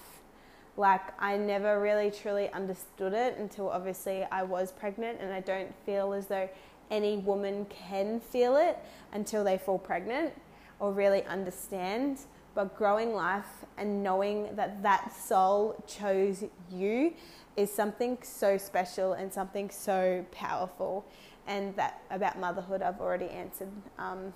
[0.77, 5.73] Like, I never really truly understood it until obviously I was pregnant, and I don't
[5.85, 6.47] feel as though
[6.89, 8.77] any woman can feel it
[9.11, 10.33] until they fall pregnant
[10.79, 12.19] or really understand.
[12.57, 17.13] But growing life and knowing that that soul chose you
[17.55, 21.05] is something so special and something so powerful.
[21.45, 23.69] And that about motherhood, I've already answered.
[23.99, 24.33] Um,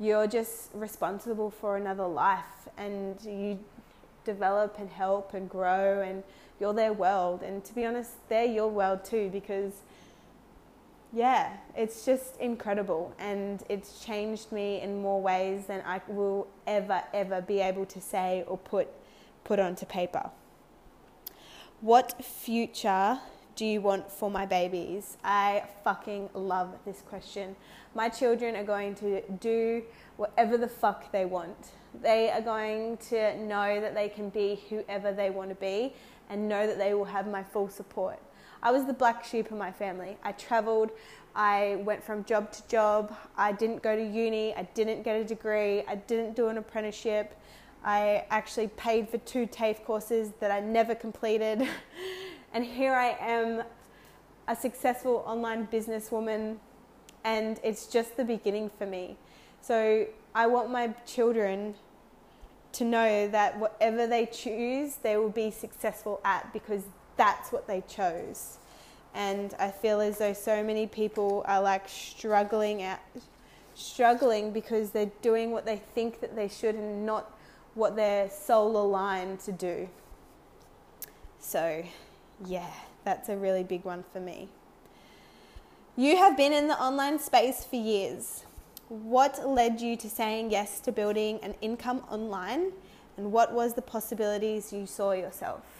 [0.00, 3.60] you're just responsible for another life, and you
[4.24, 6.24] develop and help and grow, and
[6.58, 7.44] you're their world.
[7.44, 9.74] And to be honest, they're your world too, because
[11.16, 17.02] yeah, it's just incredible, and it's changed me in more ways than I will ever,
[17.14, 18.88] ever be able to say or put
[19.42, 20.28] put onto paper.
[21.80, 23.18] What future
[23.54, 25.16] do you want for my babies?
[25.24, 27.56] I fucking love this question.
[27.94, 29.84] My children are going to do
[30.18, 31.70] whatever the fuck they want.
[32.02, 35.94] They are going to know that they can be whoever they want to be
[36.28, 38.18] and know that they will have my full support.
[38.66, 40.16] I was the black sheep of my family.
[40.24, 40.90] I traveled,
[41.36, 45.22] I went from job to job, I didn't go to uni, I didn't get a
[45.22, 47.38] degree, I didn't do an apprenticeship.
[47.84, 51.68] I actually paid for two TAFE courses that I never completed.
[52.52, 53.62] and here I am,
[54.48, 56.56] a successful online businesswoman,
[57.22, 59.16] and it's just the beginning for me.
[59.60, 61.76] So I want my children
[62.72, 66.82] to know that whatever they choose, they will be successful at because
[67.16, 68.58] that's what they chose.
[69.14, 73.00] And I feel as though so many people are like struggling at
[73.74, 77.32] struggling because they're doing what they think that they should and not
[77.74, 79.88] what they're soul aligned to do.
[81.38, 81.84] So,
[82.44, 82.70] yeah,
[83.04, 84.48] that's a really big one for me.
[85.94, 88.44] You have been in the online space for years.
[88.88, 92.72] What led you to saying yes to building an income online,
[93.16, 95.75] and what was the possibilities you saw yourself?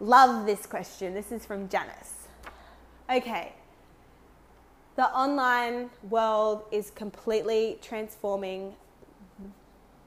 [0.00, 1.12] Love this question.
[1.12, 2.26] This is from Janice.
[3.10, 3.52] Okay,
[4.96, 8.74] the online world is completely transforming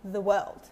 [0.04, 0.70] the world.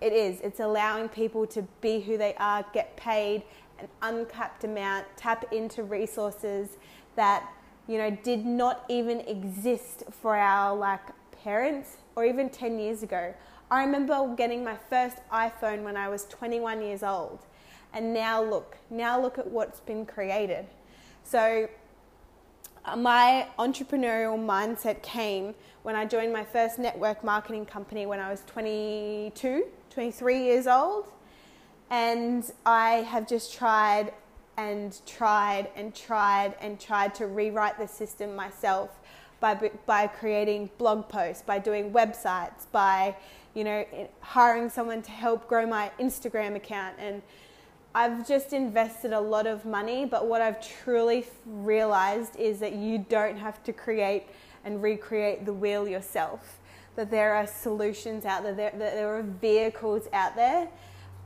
[0.00, 0.40] It is.
[0.40, 3.42] It's allowing people to be who they are, get paid
[3.78, 6.76] an uncapped amount, tap into resources
[7.16, 7.46] that,
[7.86, 11.00] you know, did not even exist for our like
[11.42, 13.34] parents or even 10 years ago.
[13.70, 17.40] I remember getting my first iPhone when I was 21 years old.
[17.94, 20.66] And now look, now look at what's been created.
[21.24, 21.68] So
[22.84, 28.30] uh, my entrepreneurial mindset came when I joined my first network marketing company when I
[28.30, 31.06] was 22, 23 years old.
[31.90, 34.12] And I have just tried
[34.56, 38.90] and tried and tried and tried to rewrite the system myself
[39.40, 43.16] by, by creating blog posts, by doing websites, by
[43.54, 43.84] you know
[44.20, 47.20] hiring someone to help grow my Instagram account and
[47.94, 53.04] I've just invested a lot of money, but what I've truly realized is that you
[53.08, 54.24] don't have to create
[54.64, 56.58] and recreate the wheel yourself.
[56.96, 60.68] That there are solutions out there, that there are vehicles out there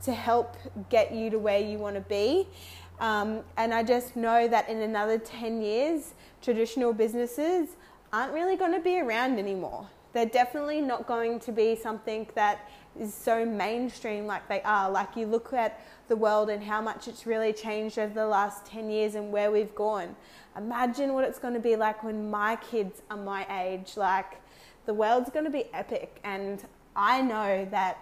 [0.02, 0.56] to help
[0.90, 2.48] get you to where you want to be.
[2.98, 7.68] Um, and I just know that in another 10 years, traditional businesses
[8.12, 9.86] aren't really going to be around anymore.
[10.12, 12.68] They're definitely not going to be something that
[13.00, 14.90] is so mainstream like they are.
[14.90, 18.66] Like you look at the world and how much it's really changed over the last
[18.66, 20.14] 10 years and where we've gone.
[20.56, 23.96] Imagine what it's going to be like when my kids are my age.
[23.96, 24.40] Like
[24.86, 26.18] the world's going to be epic.
[26.24, 26.62] And
[26.94, 27.98] I know that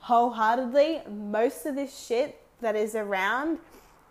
[0.00, 3.58] wholeheartedly, most of this shit that is around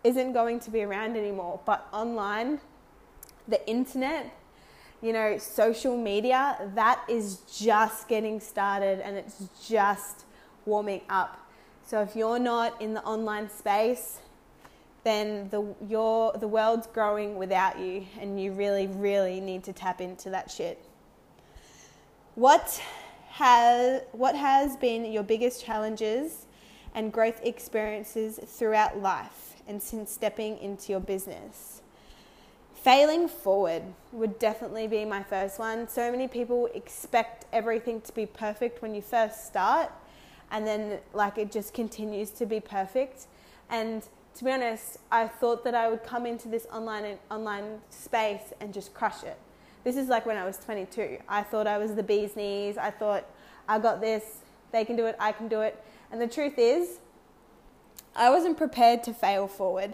[0.04, 1.60] isn't going to be around anymore.
[1.66, 2.60] But online,
[3.48, 4.36] the internet,
[5.04, 10.24] you know, social media, that is just getting started and it's just
[10.66, 11.46] warming up.
[11.86, 14.20] So if you're not in the online space,
[15.04, 20.00] then the your the world's growing without you and you really really need to tap
[20.00, 20.82] into that shit.
[22.36, 22.82] What
[23.32, 26.46] has what has been your biggest challenges
[26.96, 31.73] and growth experiences throughout life and since stepping into your business?
[32.84, 33.82] Failing forward
[34.12, 35.88] would definitely be my first one.
[35.88, 39.90] So many people expect everything to be perfect when you first start,
[40.52, 43.28] and then like it just continues to be perfect.
[43.70, 44.06] And
[44.36, 48.74] to be honest, I thought that I would come into this online online space and
[48.74, 49.38] just crush it.
[49.86, 51.20] This is like when I was 22.
[51.30, 52.78] I thought I was the bee's knees.
[52.78, 53.26] I thought
[53.66, 54.40] I got this.
[54.74, 55.16] They can do it.
[55.22, 55.82] I can do it.
[56.12, 57.00] And the truth is,
[58.14, 59.94] I wasn't prepared to fail forward.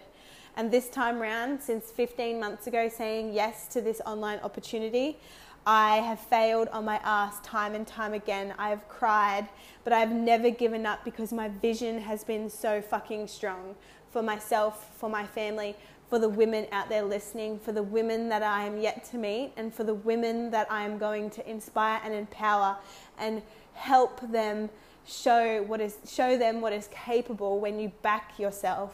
[0.59, 5.17] And this time round, since 15 months ago, saying yes to this online opportunity,
[5.65, 8.53] I have failed on my ass time and time again.
[8.57, 9.47] I have cried,
[9.85, 13.73] but I've never given up because my vision has been so fucking strong
[14.11, 15.77] for myself, for my family,
[16.09, 19.53] for the women out there listening, for the women that I am yet to meet,
[19.55, 22.75] and for the women that I am going to inspire and empower
[23.17, 23.41] and
[23.75, 24.69] help them
[25.07, 28.93] show what is show them what is capable when you back yourself.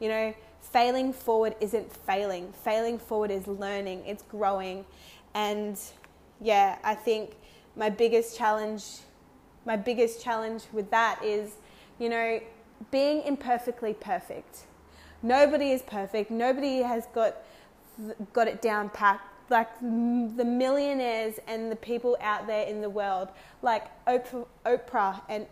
[0.00, 2.52] You know, failing forward isn't failing.
[2.64, 4.84] Failing forward is learning, it's growing.
[5.34, 5.78] And
[6.40, 7.36] yeah, I think
[7.76, 8.84] my biggest challenge
[9.68, 11.56] my biggest challenge with that is,
[11.98, 12.40] you know,
[12.90, 14.64] being imperfectly perfect.
[15.22, 16.30] Nobody is perfect.
[16.30, 17.36] Nobody has got
[18.32, 19.50] got it down packed.
[19.50, 23.28] Like the millionaires and the people out there in the world,
[23.62, 25.46] like Oprah, Oprah and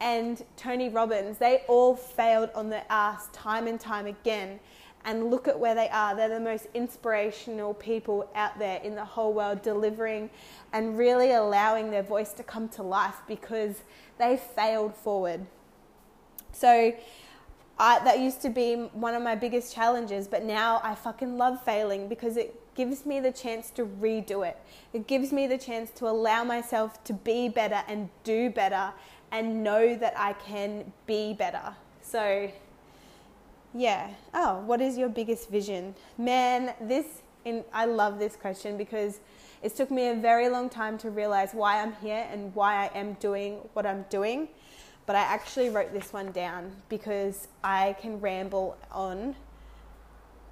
[0.00, 4.60] and Tony Robbins, they all failed on their ass time and time again.
[5.06, 6.16] And look at where they are.
[6.16, 10.30] They're the most inspirational people out there in the whole world, delivering
[10.72, 13.82] and really allowing their voice to come to life because
[14.18, 15.44] they failed forward.
[16.52, 16.94] So,
[17.78, 21.62] I, that used to be one of my biggest challenges, but now I fucking love
[21.64, 24.56] failing because it gives me the chance to redo it.
[24.92, 28.92] It gives me the chance to allow myself to be better and do better
[29.34, 31.74] and know that I can be better.
[32.00, 32.48] So,
[33.74, 34.10] yeah.
[34.32, 35.96] Oh, what is your biggest vision?
[36.16, 39.18] Man, this in, I love this question because
[39.60, 42.98] it took me a very long time to realize why I'm here and why I
[42.98, 44.48] am doing what I'm doing.
[45.04, 49.34] But I actually wrote this one down because I can ramble on.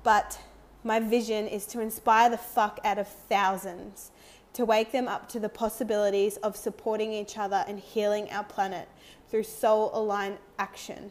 [0.02, 0.40] But
[0.82, 4.10] my vision is to inspire the fuck out of thousands
[4.54, 8.88] to wake them up to the possibilities of supporting each other and healing our planet
[9.30, 11.10] through soul aligned action,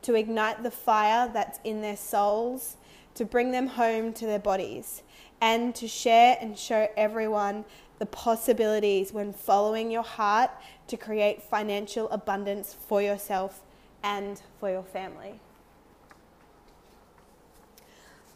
[0.00, 2.76] to ignite the fire that's in their souls,
[3.14, 5.02] to bring them home to their bodies,
[5.40, 7.64] and to share and show everyone
[7.98, 10.50] the possibilities when following your heart
[10.88, 13.62] to create financial abundance for yourself
[14.02, 15.38] and for your family.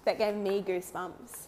[0.05, 1.47] That gave me goosebumps.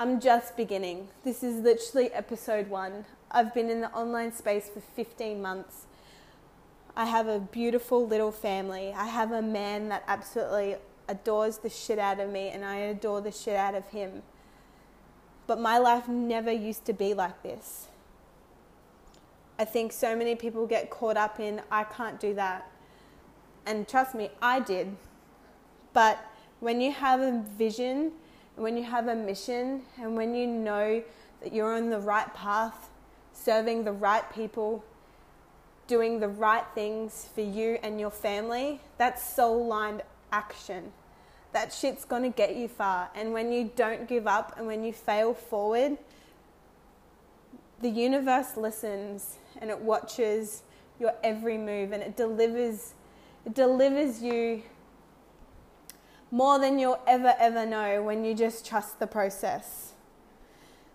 [0.00, 1.08] I'm just beginning.
[1.24, 3.04] This is literally episode one.
[3.32, 5.86] I've been in the online space for 15 months.
[6.96, 8.92] I have a beautiful little family.
[8.96, 10.76] I have a man that absolutely
[11.08, 14.22] adores the shit out of me, and I adore the shit out of him.
[15.48, 17.88] But my life never used to be like this.
[19.58, 22.70] I think so many people get caught up in, I can't do that.
[23.66, 24.96] And trust me, I did.
[25.92, 26.24] But
[26.60, 28.12] when you have a vision,
[28.58, 31.02] when you have a mission and when you know
[31.40, 32.90] that you're on the right path,
[33.32, 34.84] serving the right people,
[35.86, 40.02] doing the right things for you and your family, that's soul lined
[40.32, 40.92] action.
[41.52, 43.10] That shit's gonna get you far.
[43.14, 45.96] And when you don't give up and when you fail forward,
[47.80, 50.62] the universe listens and it watches
[50.98, 52.94] your every move and it delivers
[53.46, 54.62] it delivers you
[56.30, 59.92] more than you'll ever, ever know when you just trust the process.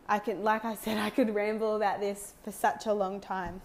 [0.07, 3.61] I can, like I said, I could ramble about this for such a long time.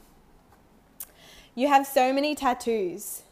[1.54, 3.22] You have so many tattoos.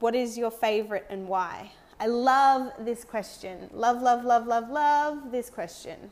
[0.00, 1.72] What is your favorite and why?
[2.00, 3.68] I love this question.
[3.72, 6.10] Love, love, love, love, love this question.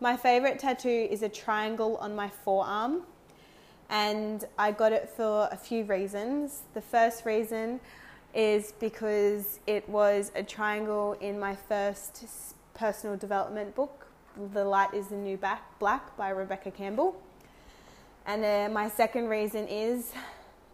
[0.00, 3.02] My favorite tattoo is a triangle on my forearm,
[3.88, 6.62] and I got it for a few reasons.
[6.74, 7.80] The first reason
[8.34, 12.24] is because it was a triangle in my first
[12.74, 14.06] personal development book,
[14.54, 15.38] The Light is the New
[15.78, 17.20] Black by Rebecca Campbell.
[18.26, 20.12] And my second reason is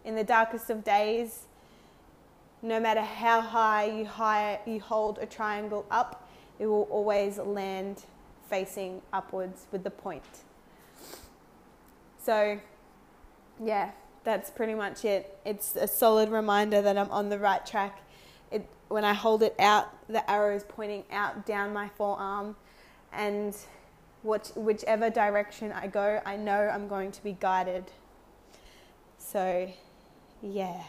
[0.05, 1.47] in the darkest of days,
[2.61, 6.29] no matter how high you, high you hold a triangle up,
[6.59, 8.03] it will always land
[8.49, 10.23] facing upwards with the point.
[12.21, 12.59] So,
[13.63, 13.91] yeah,
[14.29, 15.39] that's pretty much it.
[15.43, 18.03] It's a solid reminder that I'm on the right track.
[18.51, 22.55] It, when I hold it out, the arrow is pointing out down my forearm,
[23.11, 23.55] and
[24.21, 27.85] which, whichever direction I go, I know I'm going to be guided.
[29.17, 29.67] So,
[30.43, 30.83] yeah,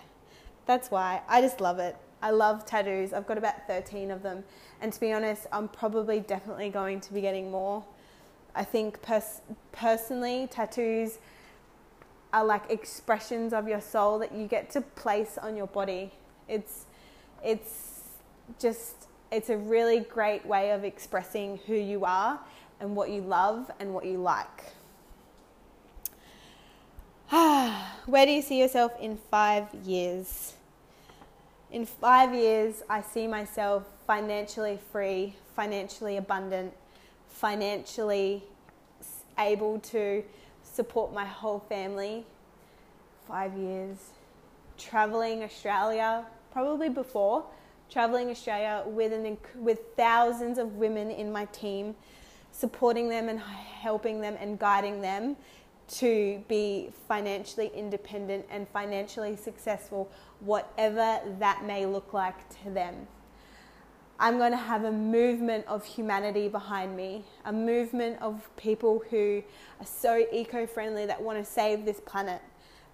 [0.67, 1.97] that's why I just love it.
[2.21, 3.15] I love tattoos.
[3.15, 4.45] I've got about 13 of them.
[4.83, 7.83] And to be honest, I'm probably definitely going to be getting more.
[8.55, 9.41] I think pers-
[9.73, 11.19] personally, tattoos
[12.33, 16.13] are like expressions of your soul that you get to place on your body.
[16.49, 16.87] It's,
[17.45, 18.01] it's
[18.59, 22.41] just, it's a really great way of expressing who you are
[22.81, 24.73] and what you love and what you like.
[27.31, 30.55] Where do you see yourself in five years?
[31.71, 36.73] In five years, I see myself financially free, financially abundant,
[37.29, 38.43] financially
[39.39, 40.25] able to
[40.81, 42.25] support my whole family.
[43.29, 43.99] Five years.
[44.79, 47.45] Traveling Australia, probably before,
[47.91, 51.95] traveling Australia with, an, with thousands of women in my team,
[52.51, 55.37] supporting them and helping them and guiding them
[55.89, 60.11] to be financially independent and financially successful,
[60.41, 63.07] whatever that may look like to them.
[64.23, 69.43] I'm going to have a movement of humanity behind me, a movement of people who
[69.81, 72.43] are so eco friendly that want to save this planet,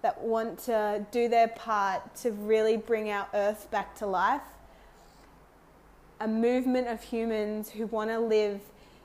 [0.03, 4.41] that want to do their part to really bring our Earth back to life.
[6.21, 8.61] A movement of humans who want to live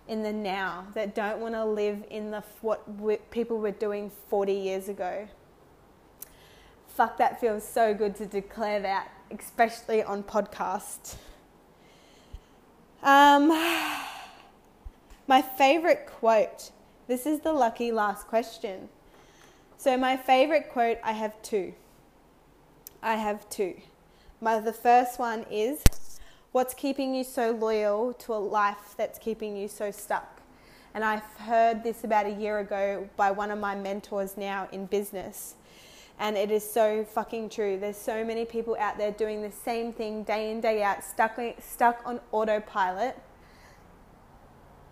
[0.07, 2.87] in the now, that don't want to live in the what
[3.33, 5.27] people were doing 40 years ago.
[6.87, 11.17] Fuck, that feels so good to declare that, especially on podcast.
[13.03, 13.49] Um,
[15.27, 16.71] my favorite quote.
[17.09, 18.89] This is the lucky last question.
[19.77, 21.75] So my favorite quote, I have two.
[23.03, 23.75] I have two.
[24.41, 25.83] My, the first one is
[26.53, 30.43] What's keeping you so loyal to a life that's keeping you so stuck?
[30.93, 34.85] And I've heard this about a year ago by one of my mentors now in
[34.85, 35.55] business.
[36.19, 37.79] And it is so fucking true.
[37.79, 41.39] There's so many people out there doing the same thing day in, day out, stuck,
[41.61, 43.19] stuck on autopilot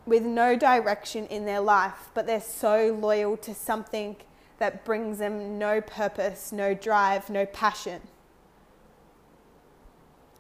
[0.07, 4.17] with no direction in their life, but they're so loyal to something
[4.59, 8.01] that brings them no purpose, no drive, no passion.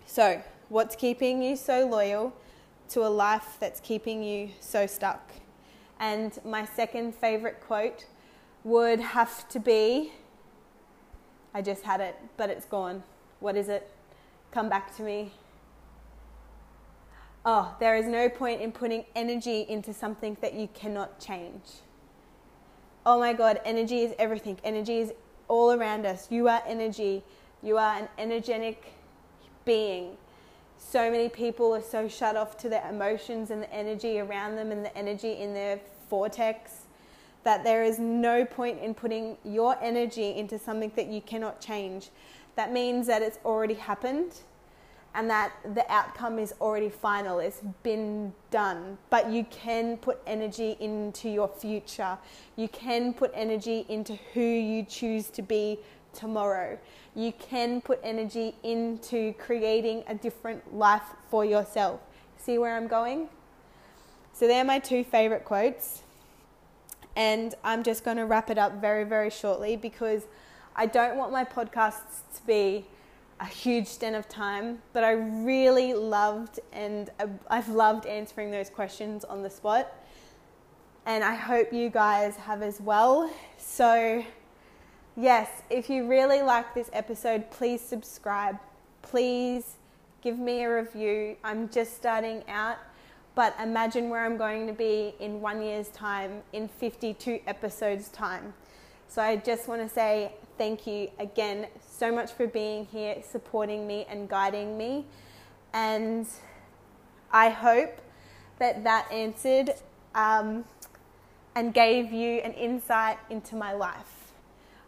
[0.06, 2.32] So, What's keeping you so loyal
[2.90, 5.32] to a life that's keeping you so stuck?
[5.98, 8.06] And my second favorite quote
[8.62, 10.12] would have to be
[11.54, 13.02] I just had it, but it's gone.
[13.40, 13.90] What is it?
[14.52, 15.32] Come back to me.
[17.44, 21.62] Oh, there is no point in putting energy into something that you cannot change.
[23.06, 24.58] Oh my God, energy is everything.
[24.62, 25.12] Energy is
[25.48, 26.30] all around us.
[26.30, 27.24] You are energy.
[27.62, 28.92] You are an energetic
[29.64, 30.16] being
[30.80, 34.72] so many people are so shut off to their emotions and the energy around them
[34.72, 35.78] and the energy in their
[36.08, 36.79] vortex
[37.44, 42.10] that there is no point in putting your energy into something that you cannot change.
[42.56, 44.34] That means that it's already happened
[45.14, 47.38] and that the outcome is already final.
[47.40, 48.98] It's been done.
[49.08, 52.16] But you can put energy into your future.
[52.56, 55.78] You can put energy into who you choose to be
[56.12, 56.78] tomorrow.
[57.14, 62.00] You can put energy into creating a different life for yourself.
[62.36, 63.28] See where I'm going?
[64.32, 66.02] So, they're my two favorite quotes.
[67.16, 70.22] And I'm just going to wrap it up very, very shortly because
[70.76, 72.86] I don't want my podcasts to be
[73.40, 78.68] a huge stint of time, but I really loved and uh, I've loved answering those
[78.68, 79.92] questions on the spot.
[81.06, 83.30] And I hope you guys have as well.
[83.56, 84.22] So,
[85.16, 88.58] yes, if you really like this episode, please subscribe.
[89.00, 89.76] Please
[90.22, 91.36] give me a review.
[91.42, 92.76] I'm just starting out,
[93.40, 98.52] but imagine where I'm going to be in one year's time, in 52 episodes' time.
[99.08, 103.86] So I just want to say thank you again so much for being here, supporting
[103.86, 105.06] me, and guiding me.
[105.72, 106.26] And
[107.32, 108.02] I hope
[108.58, 109.70] that that answered
[110.14, 110.66] um,
[111.54, 114.32] and gave you an insight into my life.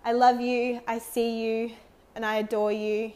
[0.05, 1.73] I love you, I see you,
[2.15, 3.13] and I adore you.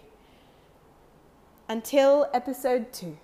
[1.68, 3.18] Until episode two.